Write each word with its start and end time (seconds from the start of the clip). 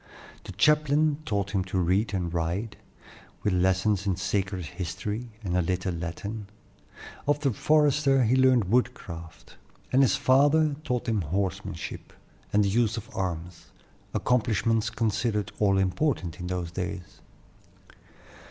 The 0.45 0.51
chaplain 0.53 1.19
taught 1.27 1.51
him 1.51 1.63
to 1.65 1.77
read 1.77 2.11
and 2.11 2.33
write, 2.33 2.75
with 3.43 3.53
lessons 3.53 4.07
in 4.07 4.15
sacred 4.15 4.65
history, 4.65 5.29
and 5.43 5.55
a 5.55 5.61
little 5.61 5.93
Latin; 5.93 6.47
of 7.27 7.41
the 7.41 7.53
forester 7.53 8.23
he 8.23 8.35
learned 8.35 8.63
woodcraft; 8.65 9.57
and 9.93 10.01
his 10.01 10.15
father 10.15 10.75
taught 10.83 11.07
him 11.07 11.21
horsemanship 11.21 12.13
and 12.51 12.65
the 12.65 12.69
use 12.69 12.97
of 12.97 13.15
arms, 13.15 13.67
accomplishments 14.11 14.89
considered 14.89 15.51
all 15.59 15.77
important 15.77 16.39
in 16.39 16.47
those 16.47 16.71
days. 16.71 17.21